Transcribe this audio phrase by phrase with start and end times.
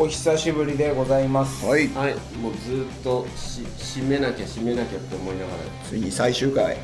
[0.00, 1.66] お久しぶりでございます。
[1.66, 1.88] はい。
[1.88, 2.14] はい。
[2.36, 3.62] もうずっとし
[3.98, 5.48] 締めなきゃ締めなきゃって思いなが
[5.84, 6.76] ついに最終回。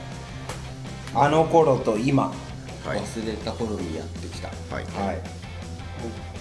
[1.14, 2.34] あの頃と今。
[2.84, 3.00] らはい。
[3.00, 4.84] 忘れた頃にやってきた、はい。
[4.84, 5.18] はい。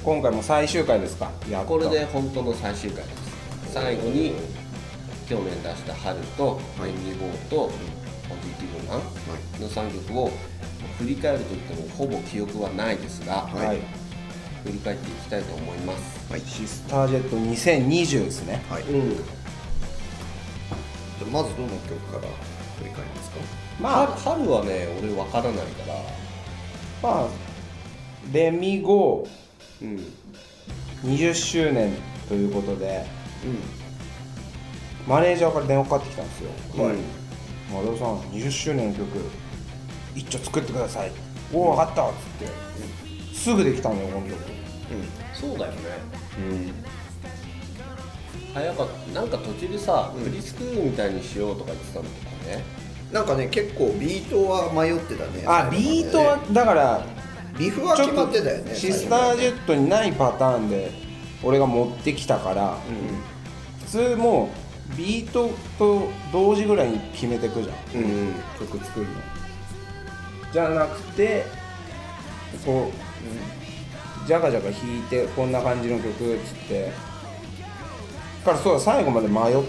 [0.03, 1.29] 今回も最終回ですか？
[1.47, 3.71] やっとこれで本当の最終回です。
[3.71, 4.33] 最後に
[5.29, 6.89] 去年出した「春」と「はい。
[6.89, 7.71] エンディゴー」と
[8.27, 9.01] 「ポジティブマン」
[9.61, 10.31] の3曲を
[10.97, 13.77] 振り返るといってもほぼ記憶はないですが、はい、はい
[14.63, 16.31] 振り返っていきたいと思います。
[16.31, 16.41] はい。
[16.41, 18.61] シスタージェット2020ですね。
[18.69, 19.15] はい、うん。
[19.15, 19.23] じゃ
[21.23, 22.21] あまずどの曲から
[22.79, 23.37] 振り返りますか？
[23.79, 25.95] まあ春春はね俺わからないから。
[27.01, 27.27] まあ。
[28.31, 29.27] レミゴ
[29.81, 30.13] うん。
[31.03, 31.93] 20周年
[32.29, 33.05] ということで
[35.05, 36.49] マネージャーから電話かかってきたんですよ。
[36.81, 36.95] はい
[37.73, 39.09] 「丸尾さん20周年の曲
[40.15, 41.11] 一丁作ってください」
[41.53, 42.47] 「おお分かった」っつって、
[43.43, 44.37] すぐできたのよこの曲
[45.33, 45.77] そうだよね。
[48.53, 52.15] 早かったなんか途中でさ、フリスクールみたいにしようとか言ってたのとか
[52.47, 52.63] ね。
[53.11, 57.05] なんかね結構ビートは迷ってたねあビートはだから
[57.59, 60.89] リフは決まってたよねシスタージェットにないパターンで
[61.43, 62.77] 俺が持ってきたから、
[63.81, 64.49] 普通も
[64.93, 68.33] うビートと同時ぐらいに決めてくじゃん、うん。
[68.59, 69.11] 曲作るの。
[70.53, 71.45] じゃなくて
[72.65, 73.12] こう、
[74.25, 76.91] ジャカジャカ弾いてこんな感じの曲っつって。
[78.43, 79.63] からそうだ最後まで迷ったよね。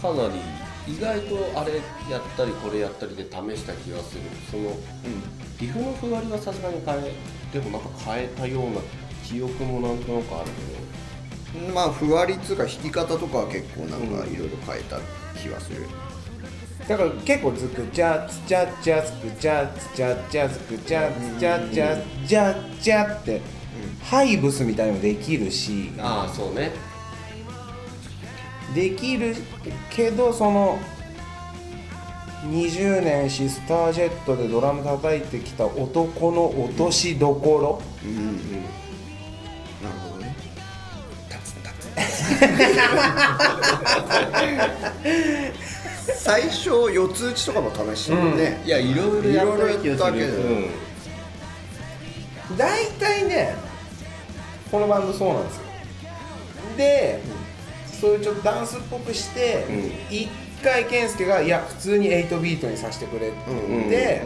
[0.00, 0.34] かなり
[0.86, 1.76] 意外とあれ
[2.10, 4.22] やったりこれやったりで試した気がする。
[4.50, 4.76] その、
[5.58, 7.12] リフのふわりはさすがに変え
[7.52, 8.80] でもなんか変えたような
[9.24, 10.50] 記憶もなんとなくある
[11.54, 14.98] けまあふわりっつうか弾き方とかは結構なんかいろいろ変えた
[15.40, 15.86] 気がする、
[16.88, 23.40] だから結構ずくちゃつちゃちゃつくちゃつちゃちゃつくちゃつちゃちゃじゃじゃって、
[24.02, 26.72] ハイブスみたいのもできるしああそうね
[28.74, 29.34] できる
[29.90, 30.78] けどその
[32.50, 38.36] 20年シスタージェットでドラム叩いてきた男の落としどころ、うん
[39.82, 40.36] なるほどね
[41.30, 41.94] 立つ立つ
[46.24, 50.06] 最初四つ打ちとかも試してるね、いやいろいろやったけど。
[50.06, 50.70] うん
[52.58, 53.54] 大体ね
[54.70, 55.62] このバンドそうなんですよ。
[56.76, 57.20] で、
[58.00, 59.92] そういうちょっとダンスっぽくして、うん。
[60.10, 60.28] 一
[60.62, 63.36] 回健介が「いや普通に8ビートにさせてくれ」って
[63.68, 64.22] 言って、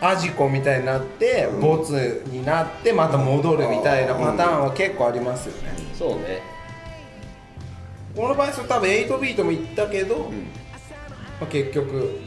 [0.00, 6.40] アジコみたいになって、ボツになってまた戻るみたいなパターンは結構ありますよね、そうね
[8.18, 10.32] この場合それ多分8ビートもいったけど、
[11.40, 12.18] まあ、結局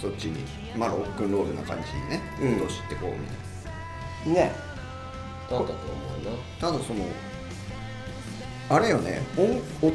[0.00, 0.42] そっちに。
[0.78, 2.56] まあロックンロールな感じにねうん。
[2.56, 4.52] 落としてこうみたいね。
[5.50, 5.72] だったと思
[6.20, 6.30] うな。
[6.30, 7.04] なただその
[8.70, 9.90] あれよね音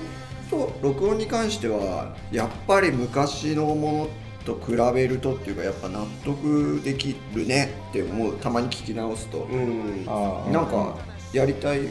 [0.56, 4.09] 音録音に関してはやっぱり昔のも
[4.46, 8.38] のと比べるとっていうかやっぱ納得できるねって思う。
[8.38, 10.06] たまに聞き直すと、うん。
[10.06, 10.96] なんか
[11.34, 11.88] やりたい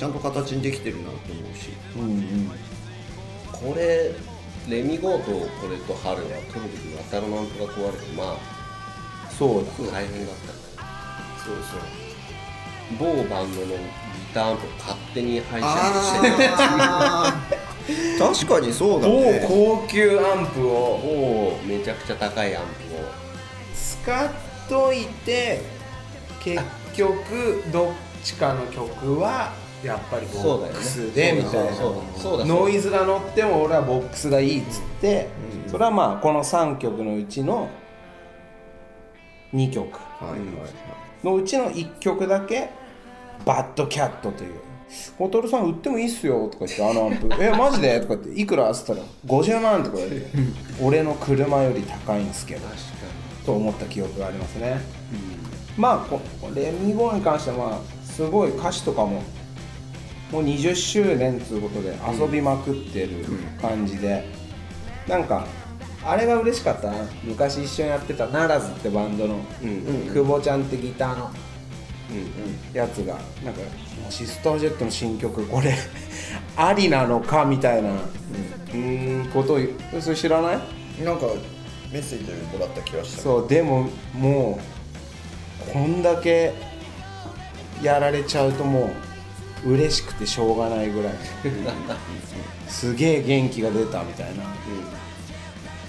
[0.00, 1.68] ちゃんと形にできてるなと思うし。
[1.94, 2.50] うんうん。
[3.52, 4.12] これ
[4.66, 8.38] レミゴーとこれと春は撮る時に当たるなんとか壊れてま
[9.28, 10.58] そうだあ大変だったね。
[11.44, 12.98] そうそう。
[12.98, 13.72] 某バンドのギ
[14.32, 18.18] ターアンプを勝手に配信して あー。
[18.18, 20.98] 確かにそうだ某ね高級アンプを。
[21.04, 23.04] 某めちゃくちゃ高いアンプを。
[23.74, 24.30] 使っ
[24.66, 25.60] といて
[26.42, 26.62] 結
[26.94, 27.92] 局どっ
[28.24, 29.52] ちかの曲は
[29.84, 32.44] やっぱりボックスでみたいな。
[32.44, 35.28] ノイズが乗っても俺はボックスがいいっつって、
[35.66, 37.68] それはまあこの3曲のうちの
[39.54, 39.98] 2曲。
[41.24, 42.70] のうちの1曲だけ
[43.44, 44.54] 「バッドキャット」という
[45.18, 50.26] 「ホトルさん売ってもいいっすよ」とか言ってあのアンプ「えマジで?」とか言って「いくら?」っつったら「50万」とか言われて
[50.82, 52.62] 「俺の車より高いんすけど」
[53.44, 54.80] と思った記憶がありますね、
[55.76, 56.20] まあこ
[56.54, 59.22] レミゴーに関してはまあすごい歌詞とかも
[60.30, 63.08] もう20周年ということで遊びまくってる
[63.60, 64.24] 感じで、
[65.08, 65.46] なんか
[66.04, 66.96] あれが嬉しかったな。
[67.24, 69.38] 昔一緒にやってたナラズってバンドの、
[70.12, 71.30] 久保ちゃんってギターの
[72.72, 73.60] やつがなんか
[74.08, 75.74] シスタージェットの新曲これ
[76.56, 79.58] ありなのかみたいな、うーんことを
[80.00, 81.04] それ知らない？
[81.04, 81.26] なんか
[81.92, 83.22] メッセージもらった気がした。
[83.22, 84.60] そうでもも
[85.68, 86.52] うこんだけ
[87.82, 88.90] やられちゃうともう
[89.64, 91.14] 嬉しくてしょうがないぐらい。
[92.68, 94.44] すげえ元気が出たみたいな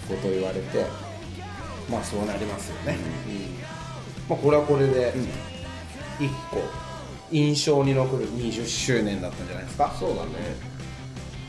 [0.08, 1.12] ことを言われて。
[1.92, 2.98] まあそうなりますよね、
[4.30, 5.14] まあ、これはこれで
[6.20, 6.64] 1個
[7.32, 9.94] 印象に残る20周年だったんじゃないですか。
[9.98, 10.32] そうだね。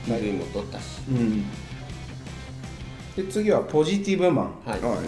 [0.07, 1.01] PV も撮ったし。
[1.09, 1.45] うん。
[3.17, 4.47] で次はポジティブマン。
[4.65, 4.99] はい、はい。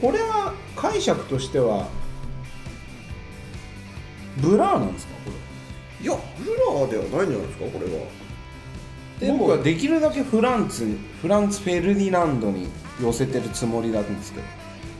[0.00, 1.88] これは解釈としては
[4.38, 5.30] ブラーなんですかこ
[6.02, 8.06] いやブラーではないんじゃないですかこれは。
[9.20, 12.68] れ僕はできるだけフランツにフランツ・フェルディナンドに
[13.00, 14.40] 寄せてるつもりなんですけ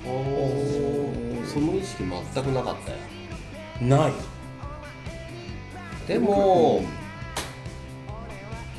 [0.07, 1.47] おー。
[1.47, 2.99] その意識全くなかったよ。
[3.81, 4.13] どない。
[6.09, 6.85] でも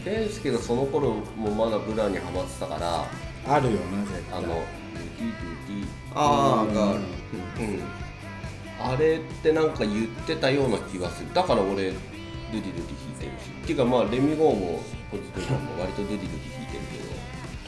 [0.04, 3.06] 健介がその頃もまだブラにハマってたから
[3.54, 4.38] あるよな絶対。
[4.40, 4.64] あのドゥ
[5.68, 7.00] ディああがあうん
[8.80, 11.34] あれってなんか言ってたような気がする。
[11.34, 11.94] だから俺ドゥディドゥ
[12.52, 12.72] ディ弾
[13.12, 13.50] いてるし。
[13.64, 14.80] っていうかまあ Let Me Go も
[15.12, 17.08] ポジティブも割とドゥディドゥディ弾いてるけど。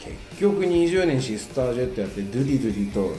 [0.00, 3.14] 結局20年シスタージェットやってドゥディドゥディと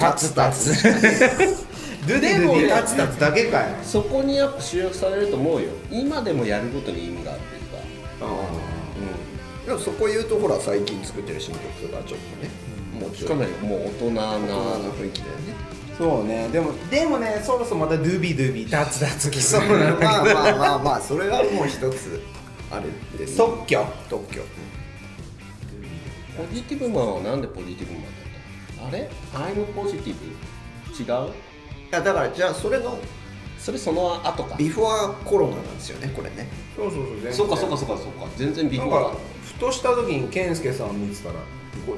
[0.00, 3.76] タツタツドゥディドゥディタツタツだけかよ。
[3.84, 5.68] そこにやっぱ集約されると思うよ。
[5.90, 7.78] 今でもやることに意味があるっていうか。
[8.22, 8.26] あ
[9.66, 12.50] でもそこ言うとほら最近作ってる新曲とかちょっとね。
[12.98, 13.14] もううん。
[13.14, 15.54] ちょっとしかももう大人な雰囲気だよね
[15.98, 16.48] そうね。
[16.48, 22.22] でもでもねそろそろまたドゥビドゥビタツタツきそうなまあまあまあまあそれはもう一つ。
[22.70, 22.86] あれ
[23.18, 23.84] です特許。
[24.08, 24.42] 特許。
[26.36, 28.12] ポジティブマンはなんでポジティブマンだっ
[28.76, 28.88] たの？
[28.88, 29.10] あれ？
[29.34, 30.24] アイムポジティブ
[30.94, 31.30] 違う？
[31.30, 31.32] い
[31.90, 32.96] やだからじゃあそれの
[33.58, 34.56] それその後か。
[34.56, 36.48] ビフォアコロナなんですよねこれね。
[36.76, 38.26] そうそうそうそうかそうかそうかそうか。
[38.36, 41.34] 全然 before なんかふとした時に健介さん見てたら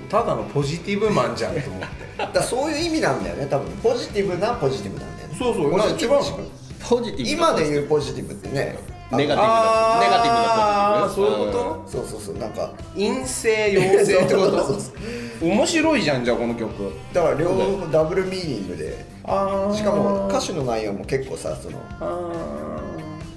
[0.09, 1.87] ただのポジティブマンじゃんと思って。
[2.19, 3.71] だからそういう意味なんだよね多分。
[3.83, 5.37] ポジティブなポジティブなんだよね。
[5.39, 6.17] そうそうポジティブ。
[6.17, 6.41] 一番
[6.89, 8.79] ポジティブ今でう言うポジティブってね
[9.13, 11.31] ネガティブなネガティブなポジティブ。
[11.31, 14.95] そういうこそうそうそうなんか陰性陽性ってこ そうそうとそう
[15.41, 16.93] 面白いじゃんじゃあこの曲。
[17.13, 19.05] だから両方ダブルミーニングで。
[19.25, 22.81] あしかも歌詞の内容も結構さそのあ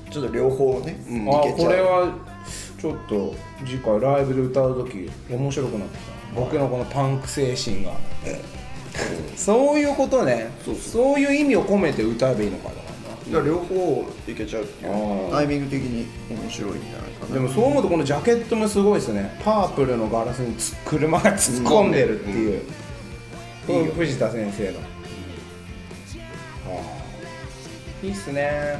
[0.09, 1.57] ちょっと両方ね、うんいあけちゃう。
[1.67, 2.13] これは
[2.79, 3.35] ちょっと
[3.65, 6.13] 次回ライブで歌う時面白くなってきた。
[6.35, 7.93] 僕のこのパンク精神が。
[9.35, 10.51] そういうことね。
[10.79, 12.82] そういう意味を込めて歌えばいいのかだから
[13.33, 15.31] だから両方いけちゃうっていう。
[15.31, 17.33] タイミング的に面白いんじゃないかな。
[17.33, 19.39] でもそう思うとこのジャケットもすごいですね。
[19.43, 22.61] パープルのガラスにつ車が突っ込んでるっていう、
[23.69, 23.75] うん。
[23.75, 24.83] いいよ藤田先生の、は
[28.01, 28.77] あいいっすね。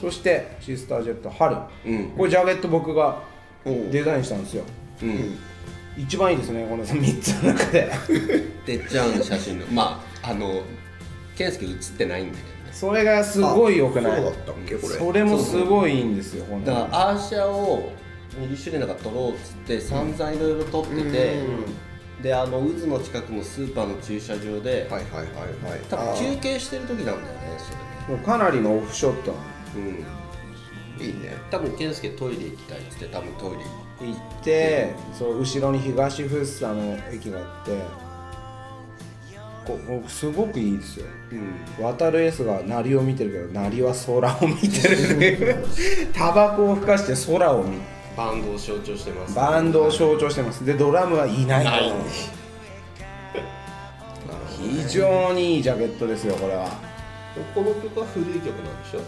[0.00, 1.56] そしてシスタージェット春。
[1.86, 2.10] うん。
[2.16, 3.22] これジャケット僕が
[3.64, 4.64] デザインしたんですよ。
[5.02, 5.38] うん。
[5.98, 7.92] 一番いいですねこの3つの中で。
[8.64, 9.66] てっちゃんの写真の。
[9.66, 10.62] まああの
[11.36, 14.22] 健介写ってないんだけどねそれがすごい良くない？
[14.22, 14.94] そうだったっけこれ。
[14.94, 16.76] それもすごいいいんですよ本当に。
[16.76, 17.92] だからアーシャを
[18.40, 21.36] 20周年だから撮ろうっつって散々いろいろ撮ってて、
[22.22, 25.80] であの渦の近くのスーパーの駐車場で、はいはいはいはい。
[25.88, 27.58] 多分休憩してる時なんだよね
[28.08, 29.34] そかなりのオフショット。
[29.76, 31.06] れうん。
[31.06, 31.36] いいね。
[31.50, 37.72] 多分健介トイレ行きたいっつって多分トイレ行っ行ってそう後ろに東福生の駅があって
[39.66, 41.06] ここすごくいいですよ。
[41.78, 41.84] うん。
[41.84, 45.56] 渡る S が鳴りを見てるけど鳴りは空を見てる。
[46.12, 47.78] タバコをふかして空を見
[48.16, 49.34] バンドを象徴してます。
[49.34, 50.64] バンドを象徴してます。
[50.66, 51.64] でドラムはいない。
[51.64, 51.92] ない。
[54.84, 56.68] 非常にいいジャケットですよこれは。
[57.54, 59.00] この曲は古い曲なんでしょ？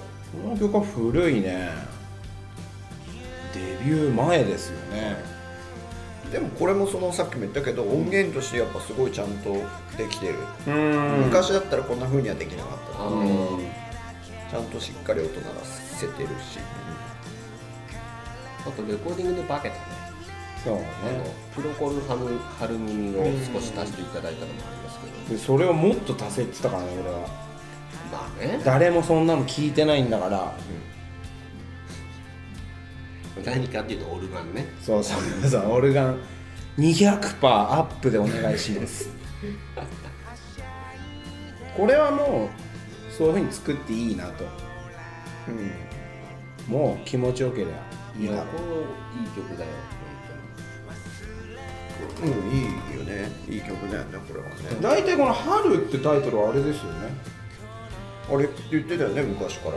[0.43, 1.71] この曲は古いね。
[3.55, 5.17] デビュー前ですよね
[6.35, 9.53] でもこれもそのさっきも言ったけど音源としてやっぱすごいちゃんと
[9.97, 10.35] できてる、
[10.67, 11.27] うん。
[11.27, 13.25] 昔だったらこんな風にはできなかったあう。
[13.25, 13.61] ん。
[14.51, 16.59] ちゃんとしっかり音鳴らせてるし。
[18.67, 19.81] あとレコーディングで化けたね。
[20.65, 20.85] そうね。
[21.09, 21.25] あの
[21.55, 23.23] プロコルハムハル耳を
[23.55, 25.39] 少し足していただいたのもありますけど。
[25.39, 27.19] でそれをもっと足せって言ったからね俺は。
[28.11, 28.61] まあね。
[28.65, 30.53] 誰もそんなの聞いてないんだから
[33.43, 34.67] 何かっていうとオルガンね。
[34.81, 36.19] そうそうそうオルガン。
[36.79, 39.09] 200%アップでお願いします。
[41.77, 42.49] これはも
[43.11, 44.45] うそういうふうに作っていいなと。
[45.49, 45.51] う
[46.71, 46.73] ん。
[46.73, 47.73] もう気持ちよければ
[48.19, 49.71] いいなこれいい曲だよ。
[52.23, 53.31] うん、いいよね。
[53.49, 54.55] いい曲だよねこれはね。
[54.81, 57.09] 大体この「春」ってタイトルはあれですよね。
[58.33, 59.75] あれって言ってたよね昔から。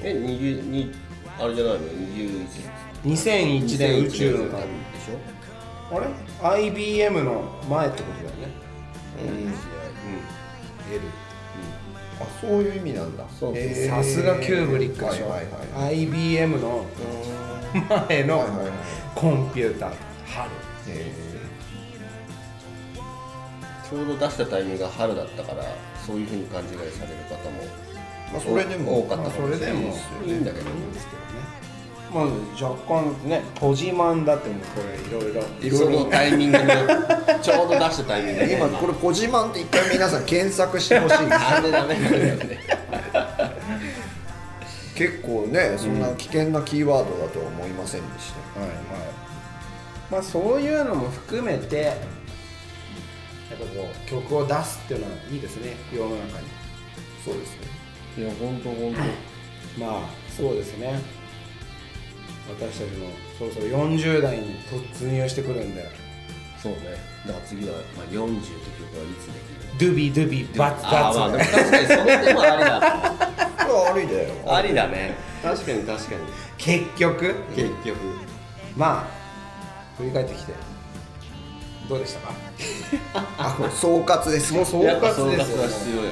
[0.00, 0.92] え20に
[1.38, 2.46] あれじゃないの？20
[3.04, 5.96] 2001年宇宙の旅でしょ？
[5.96, 6.06] あれ
[6.68, 8.48] ？IBM の前ってことだよね。
[9.22, 9.28] うん。
[9.48, 9.50] う
[10.92, 11.00] L
[12.20, 13.24] あそういう意味なんだ。
[13.24, 15.94] さすがキューブリックでしょ、はいはいはい。
[16.00, 16.86] IBM の
[18.08, 18.46] 前の
[19.14, 19.92] コンピューター。
[20.26, 20.50] 春。
[20.88, 21.12] へ
[23.90, 25.62] ちょうど出したタイミングが春だったから
[26.06, 27.64] そういうふうに勘違いされる方も
[28.32, 30.92] まあそれでも多かったかもしれないまあそれでもいいんだけどいいん。
[30.92, 31.24] ですけどね
[32.14, 32.24] まあ
[32.64, 35.42] 若干ねポジマンだってもこれいろいろ。
[35.60, 36.64] いろいろそのタイミングの
[37.42, 38.52] ちょうど出したタイミングで。
[38.54, 41.26] 今これポジマンって一回皆さん検索してほしい。
[41.26, 42.58] ですあれダメなんだよね
[44.94, 48.78] 結構ねそんな危険なキーワードだとは思いませんでした、はいはい。
[50.08, 51.96] まあそういうのも含めてやっ
[53.58, 55.74] ぱこう曲を出すっていうのはいいですね。
[55.92, 56.46] 世の中に。
[57.24, 57.74] そうですね。
[58.16, 58.94] いや本当本
[59.76, 61.00] まあそうですね
[62.48, 63.08] 私たちも
[63.38, 65.84] そろそろ40代に突入してくるんで。
[66.62, 66.78] 当そうね。
[67.26, 68.48] だから次は、まあ、40って
[68.78, 73.16] 曲はいつでドゥビドゥビバツきるあーまあ確かにその手もありだ
[73.58, 74.28] これはありだよ。
[74.46, 75.14] ありだね。
[75.42, 76.20] 確かに確かに。
[76.58, 77.34] 結局？
[77.56, 77.96] 結局。
[78.76, 80.52] まあ振り返ってきて。
[81.88, 82.34] どうでしたか？
[83.38, 84.52] あこれ総括です。
[84.52, 85.56] かもう総括ですよ。
[85.56, 86.08] 総括は必要よね。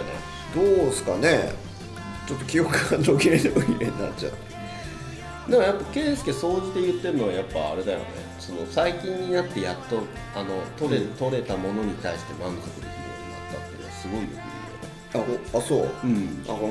[0.55, 1.53] どうですかね。
[2.27, 4.33] ちょっと記憶が途切れ途切れになっちゃう
[5.49, 8.05] でもやっぱ圭介総じて言ってるのはやっぱあれだよね。
[8.39, 10.03] その最近になってやっと
[10.35, 15.89] あの取れ,、取れたものに対して満足できるようになったっていうのはすごいよく言うよねあおあそう？
[16.05, 16.45] うん。
[16.47, 16.69] あの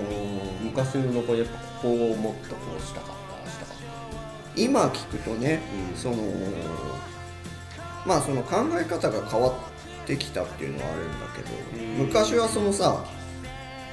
[0.62, 3.76] 昔の子やっぱここをもっとこうしたかったしたかっ
[4.56, 5.60] 今聞くとね、
[5.92, 6.16] うんその
[8.06, 11.50] まあその考え方が変わってきたっていうのはあるんだけど、
[12.00, 12.06] うん。
[12.08, 13.06] 昔はそのさ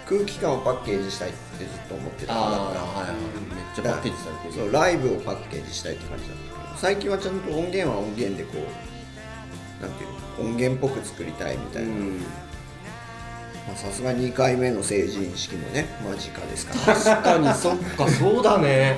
[0.09, 2.35] 空気感をパッケージしたいってずっと思ってた。
[2.35, 3.15] たからはいはい。
[3.55, 11.89] めっちゃパッケージされてるそうライブをパッケージしたいって感じだったけど最近はちゃんと音源は音源でこうなんていうの音源っぽく作りたいみたいな。
[11.91, 12.19] うん。
[13.67, 16.97] まあさすが2回目の成人式もね間近ですから。
[16.97, 18.97] 確かにそっかそうだね。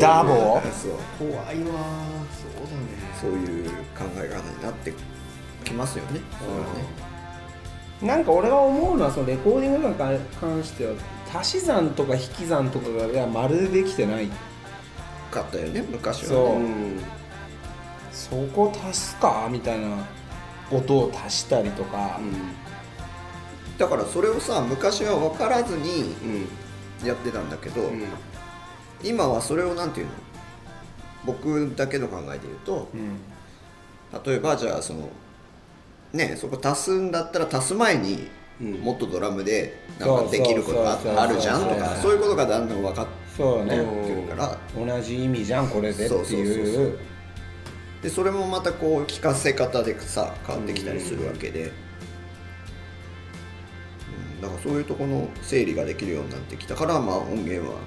[0.00, 0.92] ダボそう。
[1.18, 1.72] 怖いわ
[2.30, 3.06] そうだね。
[3.18, 4.92] そういう考え方になって
[5.64, 6.20] きますよね。
[6.38, 7.15] それはね
[8.02, 10.92] なんか俺が思うのはそのレコーディングとかに関しては
[11.34, 14.28] 足し算とか引き算とかがいやまるでできてない
[15.30, 16.28] かったよね昔はね。
[16.28, 16.56] そう。
[16.56, 17.00] うん。
[18.12, 19.96] そこ足すかみたいな
[20.70, 22.18] 音を足したりとか、
[23.78, 27.06] だからそれをさ昔は分からずにうん。
[27.06, 28.04] やってたんだけど、うん。
[29.04, 30.12] 今はそれをなんていうの？
[31.26, 33.18] 僕だけの考えで言うとうん。
[34.24, 35.10] 例えばじゃあその
[36.16, 38.28] ねそこ足すんだったら足す前に
[38.60, 38.72] うん。
[38.74, 44.58] もっとドラムでなんかできることがあるじゃんとかそういうことがだんだん分かってくるから。
[44.74, 46.18] 同じ意味じゃんこれでってそう。
[46.18, 46.98] そうそういそうう。
[48.02, 51.72] でそれもまたこう聞かせ方でさ変わってきたりするわけで、うん
[54.40, 57.78] だからそういうところの整理ができるようになってきたから、まあ、音源は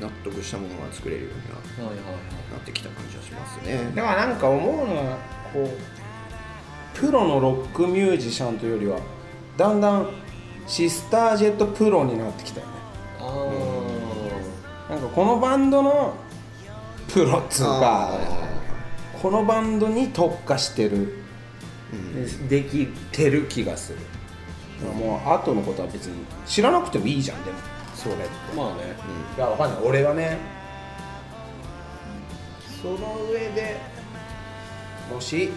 [0.00, 3.90] 納得したものが作れるようになってきた感じはしますね。
[3.96, 5.18] だからなんか思うのは
[5.52, 5.68] こう
[6.98, 8.98] プロのロックミュージシャンというよりは
[9.56, 10.10] だんだん
[10.66, 12.72] シスタージェットプロになってきたよね。
[13.20, 16.14] あなんかこのバンドの
[17.08, 18.18] プロっつうかあ
[19.22, 21.22] このバンドに特化してる
[21.92, 22.48] うん。
[22.48, 23.98] できてる気がする。
[24.94, 27.58] もう後のことは別に知らなくてもいいじゃんでも。
[27.94, 28.24] それって。
[28.52, 28.96] あまあね。
[29.36, 29.82] いやわかんない。
[29.84, 30.38] 俺はね
[32.82, 33.76] その上で
[35.12, 35.50] もし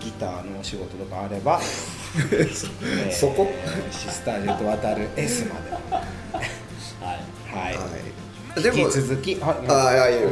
[0.00, 1.60] ギターのお仕事とかあれば
[2.32, 3.12] えー。
[3.12, 3.50] そこ
[3.90, 5.70] シスタージェット渡る S まで。
[5.94, 6.02] は
[6.40, 6.46] い。
[7.52, 7.80] はい、は
[8.56, 9.56] い、でも引き続きはい。
[9.68, 10.30] あいやいやいや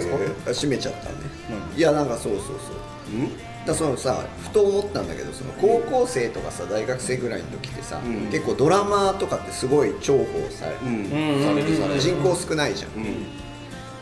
[0.52, 1.14] 閉めちゃったね、
[1.50, 3.16] うんいやなんかそうそうそう。
[3.16, 3.30] うん？
[3.66, 8.30] だそのさふと思ったんだけどその高校生とかさ大学生ぐらいの時ってさ、うん。
[8.30, 10.92] 結構ドラマーとかってすごい重宝される、うん。
[10.92, 13.26] うんされるされる人口少ないじゃん、うん。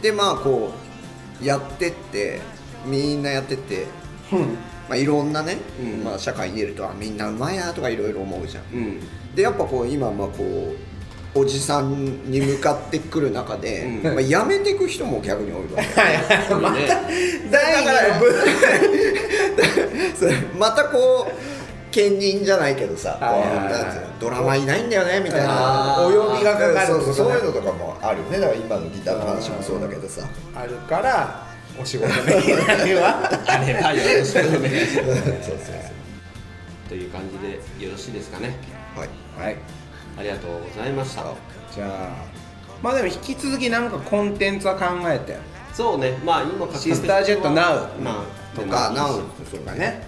[0.03, 0.71] でまあこ
[1.43, 2.41] うやってって
[2.87, 3.87] みんなやってって、
[4.89, 6.05] まあ、いろんなね、うん。
[6.05, 8.65] まあ、社会に出るとあみんなうまいなとかいろいろ思うじゃん。
[8.73, 9.01] うん。
[9.35, 10.75] でやっぱこう今まあこ
[11.35, 14.15] うおじさんに向かってくる中で、うん。
[14.15, 15.83] まあ、辞めていく人も逆に多いわ
[16.49, 16.55] け。
[16.55, 18.21] まただから
[20.59, 21.33] またこう
[21.91, 23.19] 兼任じゃないけどさ、
[24.21, 28.39] ドラマいないんだよねみたいなお呼びがかかるそういうのとかもあるよね。
[28.39, 30.23] だから今のギターの話もそうだけどさ。
[30.55, 31.46] あるから
[31.81, 33.29] お仕事の依頼は？
[33.47, 35.03] あればよろしくお願いします。
[35.03, 35.75] そうそうそう
[36.89, 38.57] という感じでよろしいですかね。
[38.95, 39.09] はい。
[39.39, 39.57] はい。
[40.19, 41.25] ありがとうございました。
[41.75, 42.25] じゃあ
[42.83, 45.37] まあでも引き続きなんかコンテンツは考えて。
[45.75, 46.19] そうね。
[46.25, 47.55] まあ今シスタージェット NOW
[48.01, 49.15] まあとかなはお
[49.45, 50.03] そうかね。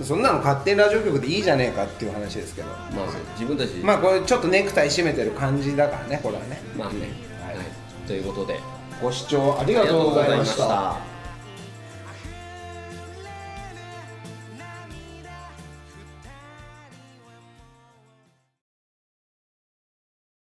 [0.00, 0.04] い。
[0.04, 2.68] そんなの勝手にラジオ局でいいじゃねえかっていう話ですけど。
[2.68, 6.60] まあ自分たちまあこれちょっとネクタイ締めてる感じだからねこれはね。
[6.76, 7.00] まあね。
[7.44, 7.56] はい。
[7.56, 7.66] はい。
[8.06, 8.58] ということで
[9.00, 11.17] ご視聴ありがとうございました。